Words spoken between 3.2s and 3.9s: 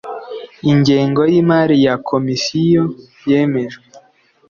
yemejwe